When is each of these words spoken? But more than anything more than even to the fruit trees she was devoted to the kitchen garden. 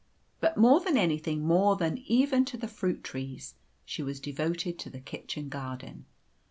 But 0.39 0.57
more 0.57 0.79
than 0.79 0.97
anything 0.97 1.45
more 1.45 1.75
than 1.75 1.99
even 1.99 2.43
to 2.45 2.57
the 2.57 2.67
fruit 2.67 3.03
trees 3.03 3.53
she 3.85 4.01
was 4.01 4.19
devoted 4.19 4.79
to 4.79 4.89
the 4.89 4.99
kitchen 4.99 5.47
garden. 5.47 6.05